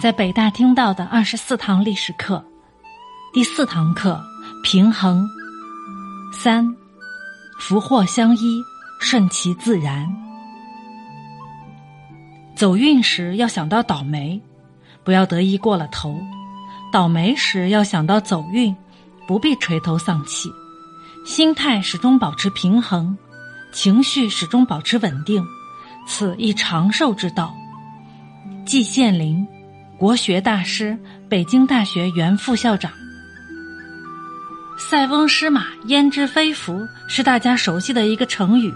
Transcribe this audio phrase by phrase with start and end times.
[0.00, 2.44] 在北大听到的二十四堂历史课，
[3.32, 4.20] 第四堂课
[4.64, 5.24] 平衡
[6.32, 6.76] 三，
[7.60, 8.60] 福祸相依，
[8.98, 10.08] 顺其自然。
[12.56, 14.40] 走运时要想到倒霉，
[15.04, 16.14] 不要得意过了头；
[16.92, 18.74] 倒霉时要想到走运，
[19.26, 20.50] 不必垂头丧气。
[21.24, 23.16] 心态始终保持平衡，
[23.72, 25.44] 情绪始终保持稳定，
[26.08, 27.54] 此一长寿之道。
[28.64, 29.46] 季羡林。
[29.98, 30.98] 国学大师，
[31.28, 32.90] 北京大学原副校长。
[34.76, 38.72] 塞翁失马，焉知非福，是大家熟悉的一个成语，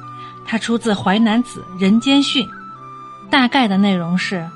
[0.46, 2.46] 它出自《淮南子·人间训》。
[3.28, 4.48] 大概的内容是：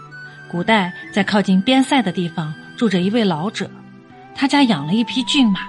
[0.48, 3.68] 古代在靠近边塞的地方住着一位老者，
[4.34, 5.60] 他家养了一匹骏马。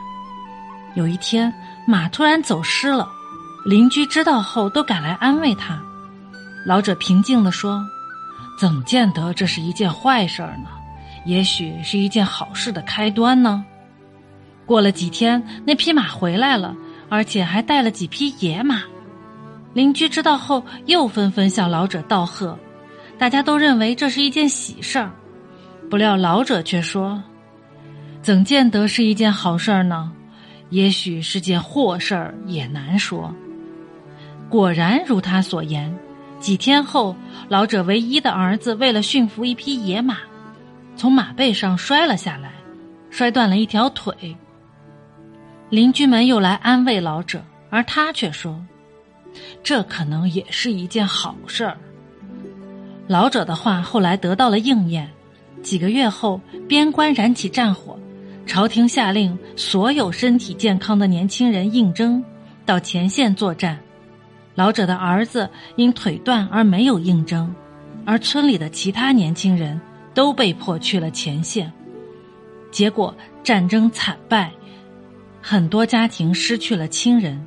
[0.95, 1.51] 有一天，
[1.87, 3.09] 马突然走失了，
[3.65, 5.81] 邻居知道后都赶来安慰他。
[6.63, 7.83] 老者平静地说
[8.61, 10.69] ：“怎见得这是一件坏事儿呢？”
[11.25, 13.65] 也许是一件好事的开端呢。
[14.67, 16.75] 过了几天，那匹马回来了，
[17.09, 18.83] 而且还带了几匹野马。
[19.73, 22.55] 邻居知道后，又纷纷向老者道贺，
[23.17, 25.11] 大家都认为这是一件喜事儿。
[25.89, 27.19] 不料老者却说
[28.21, 30.11] ：“怎见得是一件好事儿呢？
[30.69, 33.33] 也许是件祸事儿，也难说。”
[34.49, 35.91] 果然如他所言，
[36.41, 37.15] 几天后，
[37.47, 40.17] 老者唯一的儿子为了驯服一匹野马。
[40.95, 42.51] 从马背上摔了下来，
[43.11, 44.35] 摔断了一条腿。
[45.69, 48.59] 邻居们又来安慰老者，而他却说
[49.63, 51.77] ：“这可能也是一件好事儿。”
[53.07, 55.09] 老者的话后来得到了应验。
[55.61, 57.97] 几个月后，边关燃起战火，
[58.47, 62.23] 朝廷下令所有身体健康的年轻人应征
[62.65, 63.79] 到前线作战。
[64.55, 67.53] 老者的儿子因腿断而没有应征，
[68.05, 69.79] 而村里的其他年轻人。
[70.13, 71.71] 都被迫去了前线，
[72.69, 74.51] 结果战争惨败，
[75.41, 77.41] 很多家庭失去了亲人，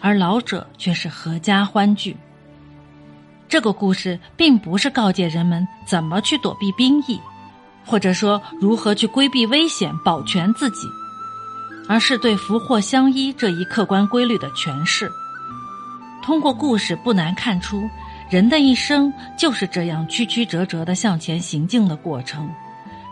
[0.00, 2.16] 而老者却是阖家欢聚。
[3.50, 7.20] 这个故事并不是告诫人们怎么去躲避兵役，
[7.84, 10.88] 或者说如何去规避危险保全自己，
[11.86, 15.12] 而是对福祸相依这一客观规律的诠释。
[16.26, 17.88] 通过故事，不难看出。
[18.28, 22.50] 人的一生就是这样曲曲折折的向前行进的过程，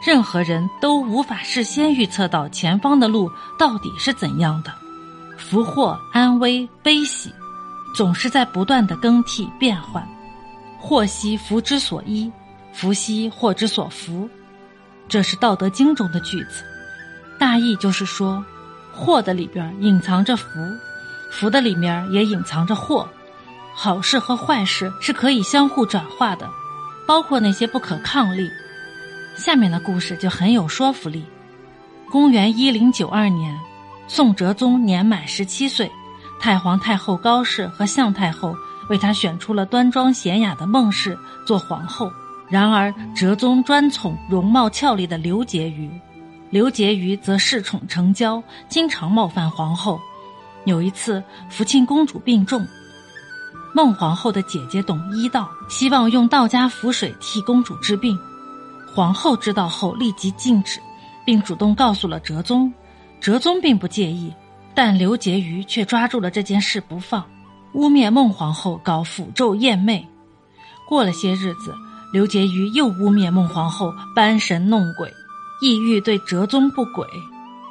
[0.05, 4.75] 任何人都无法事先预测到前方的路到底是怎样的，
[5.39, 7.33] 福祸安危悲喜，
[7.95, 10.05] 总是在不断的更替变换。
[10.81, 12.29] 祸兮福之所依，
[12.73, 14.29] 福兮祸之所伏，
[15.09, 16.65] 这是《道德经》中的句子，
[17.39, 18.45] 大意就是说，
[18.93, 20.49] 祸的里边隐藏着福，
[21.31, 23.09] 福的里面也隐藏着祸。
[23.75, 26.49] 好事和坏事是可以相互转化的，
[27.09, 28.49] 包括那些不可抗力。
[29.37, 31.25] 下面的故事就很有说服力。
[32.09, 33.59] 公元一零九二年，
[34.07, 35.91] 宋哲宗年满十七岁，
[36.39, 38.55] 太皇太后高氏和向太后
[38.89, 42.13] 为他选出了端庄娴雅的孟氏做皇后。
[42.49, 45.91] 然而，哲宗专宠容貌俏丽的刘婕妤，
[46.51, 50.01] 刘婕妤则恃宠成骄，经常冒犯皇后。
[50.65, 52.67] 有一次，福庆公主病重。
[53.75, 58.19] 孟皇后的姐姐懂医道，希望用道家符水替公主治病。
[58.95, 60.81] 皇后知道后立即禁止，
[61.27, 62.73] 并主动告诉了哲宗。
[63.21, 64.33] 哲宗并不介意，
[64.75, 67.25] 但刘婕妤却抓住了这件事不放，
[67.73, 70.07] 污蔑孟皇后搞符咒艳媚。
[70.89, 71.75] 过了些日子，
[72.13, 75.11] 刘婕妤又污蔑孟皇后搬神弄鬼，
[75.61, 77.07] 意欲对哲宗不轨。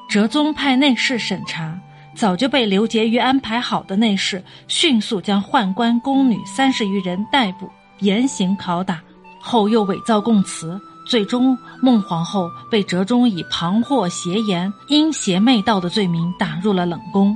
[0.10, 1.80] 哲宗派内侍审查。
[2.16, 7.70] 早就被刘婕妤安排好的内侍，迅速将宦官宫女三十余人逮捕，
[8.00, 9.02] 严刑拷打，
[9.42, 17.36] 后又伪造供词，最终孟皇后被哲宗以旁惑邪言、因邪媚道的罪名打入了冷宫。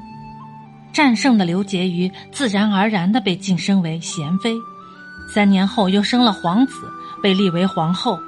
[0.94, 4.56] 战胜的刘婕妤自然而然的被晋升为贤妃，
[5.28, 6.88] 三年后又生了皇子，
[7.22, 8.20] 被立为皇后。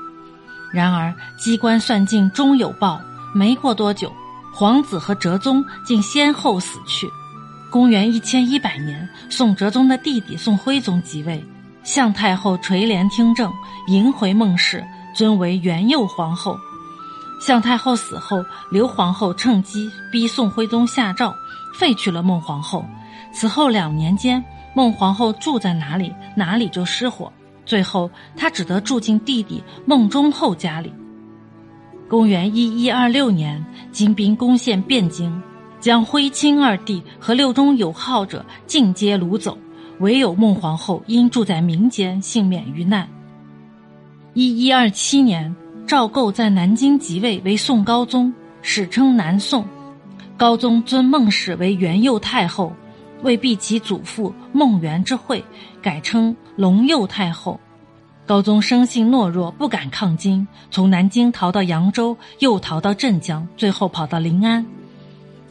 [0.71, 2.99] 然而机关算尽终有报，
[3.33, 4.11] 没过多久。
[4.59, 7.09] 皇子和哲宗竟先后死去。
[7.71, 11.41] 公元一千一百年，宋哲宗的弟弟宋徽宗即位，
[11.81, 13.49] 向太后垂帘听政，
[13.87, 14.83] 迎回孟氏，
[15.15, 16.57] 尊为元佑皇后。
[17.39, 21.33] 向太后死后，刘皇后趁机逼宋徽宗下诏
[21.73, 22.83] 废去了孟皇后。
[23.31, 24.43] 此后两年间，
[24.75, 27.31] 孟皇后住在哪里，哪里就失火，
[27.65, 30.93] 最后她只得住进弟弟孟忠厚家里。
[32.09, 35.31] 公元一一二六年，金兵攻陷汴京，
[35.79, 39.55] 将徽钦二帝和六中有好者尽皆掳走，
[39.99, 43.07] 唯有孟皇后因住在民间，幸免于难。
[44.33, 48.33] 一一二七年，赵构在南京即位为宋高宗，
[48.63, 49.63] 史称南宋。
[50.35, 52.73] 高宗尊孟氏为元佑太后，
[53.21, 55.45] 为避其祖父孟元之讳，
[55.79, 57.59] 改称隆佑太后。
[58.29, 64.63] 高宗生性懦弱，不敢抗金，从南京逃到扬州，又逃到镇江，最后跑到临安。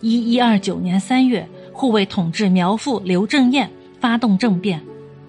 [0.01, 4.81] 一一二九年三月，护卫统治苗阜刘正彦发动政变，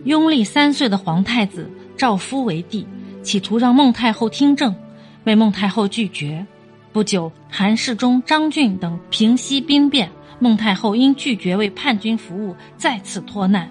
[0.04, 1.68] 拥立三岁的皇太子
[1.98, 2.86] 赵夫为帝，
[3.24, 4.76] 企图让孟太后听政，
[5.24, 6.46] 被孟太后拒绝。
[6.94, 10.08] 不久，韩世忠、张俊等平息兵变，
[10.38, 13.68] 孟太后因拒绝为叛军服务，再次脱难。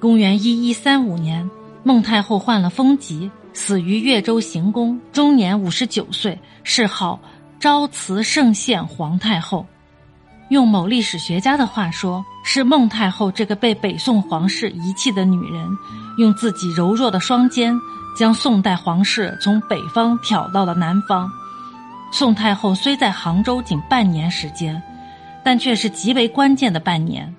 [0.00, 1.48] 公元一一三五年，
[1.86, 7.20] 孟太后患了风疾，死于越州行宫，终年五十九岁，谥号
[7.60, 9.64] 昭慈圣献皇太后。
[10.48, 15.64] 用某历史学家的话说，是孟太后这个被北宋皇室遗弃的女人，
[16.18, 17.78] 用自己柔弱的双肩，
[18.18, 21.30] 将宋代皇室从北方挑到了南方。
[22.10, 24.82] 宋太后虽在杭州仅半年时间，
[25.44, 27.32] 但却是极为关键的半年。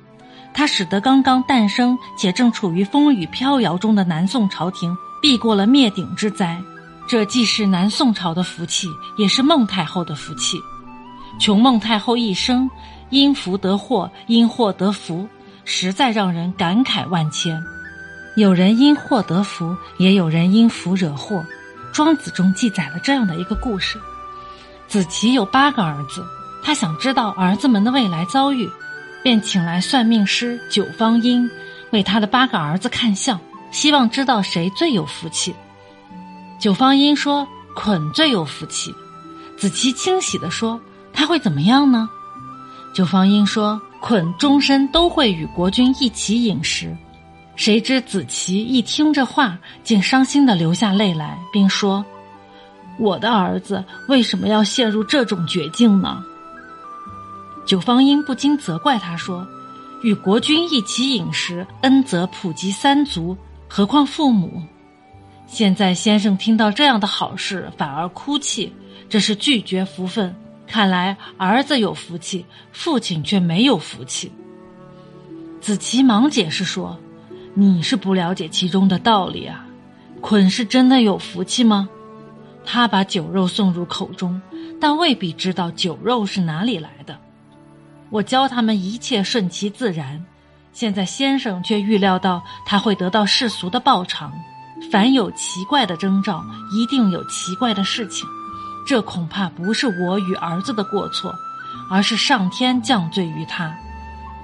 [0.57, 6.59] 它使得刚刚诞生且正处于风雨飘摇中的南宋朝廷避过了灭顶之灾。
[7.07, 8.89] 这既是南宋朝的福气，
[9.19, 10.59] 也是孟太后的福气。
[11.39, 12.67] 穷孟太后一生
[13.11, 15.29] 因福得祸，因祸得福，
[15.63, 17.63] 实在让人感慨万千。
[18.35, 21.45] 有人因祸得福，也有人因福惹祸。
[21.93, 23.99] 庄子中记载了这样的一个故事。
[24.87, 26.25] 子期有八个儿子，
[26.63, 28.67] 他想知道儿子们的未来遭遇，
[29.23, 31.49] 便请来算命师九方英
[31.91, 33.39] 为他的八个儿子看相，
[33.71, 35.53] 希望知道谁最有福气。
[36.59, 38.93] 九方英说：“捆最有福气。”
[39.57, 40.79] 子期惊喜地说
[41.13, 42.09] ：“他会怎么样呢？”
[42.93, 46.95] 九方英说：“捆终身都会与国君一起饮食。”
[47.55, 52.05] 谁知子琪一听这话，竟伤心的流下泪来，并说。
[52.99, 56.23] 我的儿子为什么要陷入这种绝境呢？
[57.67, 59.45] 九方英不禁责怪他说
[60.01, 63.35] ：“与国君一起饮食，恩泽普及三族，
[63.67, 64.63] 何况父母？
[65.47, 68.71] 现在先生听到这样的好事，反而哭泣，
[69.09, 70.33] 这是拒绝福分。
[70.65, 74.31] 看来儿子有福气，父亲却没有福气。”
[75.59, 76.97] 子琪忙解释说
[77.53, 79.65] ：“你是不了解其中的道理啊，
[80.21, 81.89] 捆是真的有福气吗？”
[82.63, 84.41] 他把酒肉送入口中，
[84.79, 87.19] 但未必知道酒肉是哪里来的。
[88.09, 90.23] 我教他们一切顺其自然，
[90.73, 94.31] 现在先生却预料到他会得到世俗的报偿。
[94.91, 98.27] 凡有奇怪的征兆，一定有奇怪的事情。
[98.85, 101.33] 这恐怕不是我与儿子的过错，
[101.89, 103.75] 而是上天降罪于他。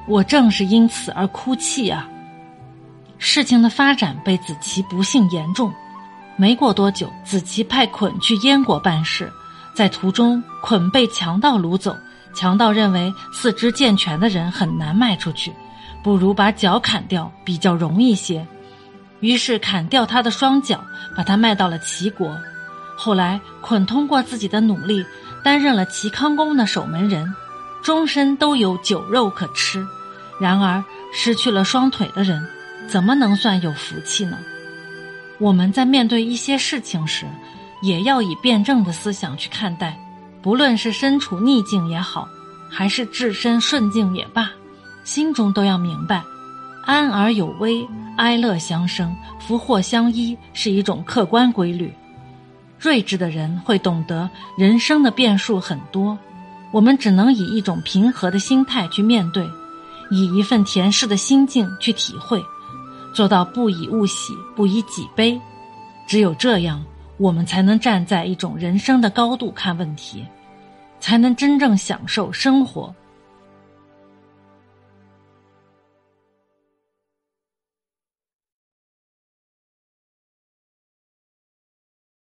[0.08, 2.06] 我正是因此而哭泣啊！
[3.20, 5.72] 事情的发展被子琪不幸言重。
[6.36, 9.32] 没过多久，子琪派捆去燕国办事，
[9.74, 11.96] 在途中，捆被强盗掳走。
[12.34, 15.54] 强盗认为四肢健全的人很难卖出去，
[16.04, 18.46] 不如把脚砍掉，比较容易些。
[19.20, 20.84] 于是砍掉他的双脚，
[21.16, 22.38] 把他卖到了齐国。
[22.98, 25.06] 后来，捆通过自己的努力，
[25.44, 27.34] 担任了齐康公的守门人，
[27.82, 29.86] 终身都有酒肉可吃。
[30.40, 30.84] 然而，
[31.14, 32.46] 失去了双腿的人，
[32.88, 34.38] 怎么能算有福气呢？
[35.40, 37.26] 我们在面对一些事情时，
[37.82, 39.98] 也要以辩证的思想去看待，
[40.44, 42.28] 不论是身处逆境也好，
[42.70, 44.52] 还是置身顺境也罢，
[45.06, 46.22] 心中都要明白，
[46.84, 51.92] 安而有危，哀乐相生，福祸相依是一种客观规律。
[52.78, 56.18] 睿智的人会懂得人生的变数很多，
[56.74, 59.50] 我们只能以一种平和的心态去面对，
[60.12, 62.44] 以一份恬适的心境去体会。
[63.14, 65.40] 做到不以物喜，不以己悲，
[66.06, 66.84] 只有这样，
[67.18, 70.26] 我们才能站在一种人生的高度看问题，
[71.00, 72.94] 才能真正享受生活。